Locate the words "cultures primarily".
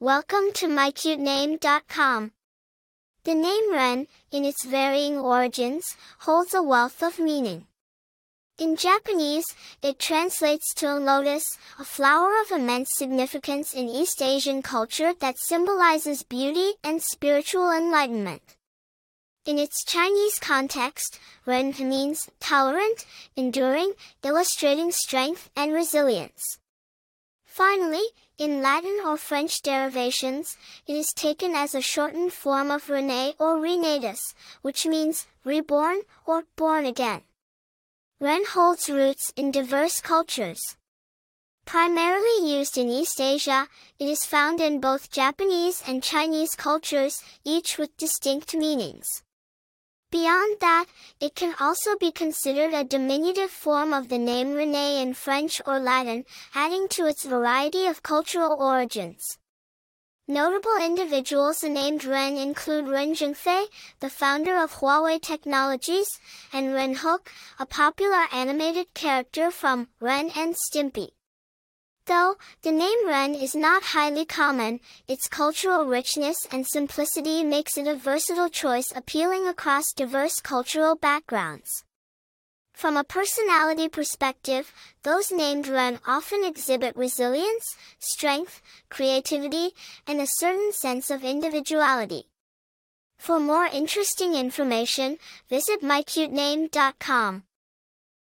40.00-42.48